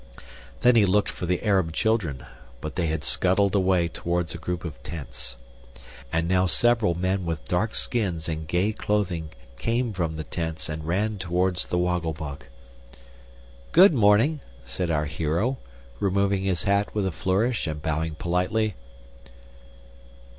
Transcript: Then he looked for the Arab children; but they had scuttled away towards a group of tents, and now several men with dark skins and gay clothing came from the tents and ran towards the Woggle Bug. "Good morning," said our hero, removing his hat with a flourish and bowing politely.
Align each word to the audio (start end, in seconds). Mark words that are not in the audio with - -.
Then 0.61 0.75
he 0.75 0.83
looked 0.83 1.09
for 1.09 1.27
the 1.27 1.43
Arab 1.43 1.73
children; 1.73 2.25
but 2.59 2.75
they 2.75 2.87
had 2.87 3.03
scuttled 3.03 3.53
away 3.53 3.87
towards 3.87 4.33
a 4.33 4.39
group 4.39 4.65
of 4.65 4.81
tents, 4.81 5.37
and 6.11 6.27
now 6.27 6.47
several 6.47 6.95
men 6.95 7.23
with 7.23 7.45
dark 7.47 7.75
skins 7.75 8.27
and 8.27 8.47
gay 8.47 8.73
clothing 8.73 9.29
came 9.59 9.93
from 9.93 10.15
the 10.15 10.23
tents 10.23 10.69
and 10.69 10.87
ran 10.87 11.19
towards 11.19 11.65
the 11.65 11.77
Woggle 11.77 12.13
Bug. 12.13 12.45
"Good 13.73 13.93
morning," 13.93 14.39
said 14.65 14.89
our 14.89 15.05
hero, 15.05 15.59
removing 15.99 16.41
his 16.45 16.63
hat 16.63 16.95
with 16.95 17.05
a 17.05 17.11
flourish 17.11 17.67
and 17.67 17.79
bowing 17.79 18.15
politely. 18.15 18.73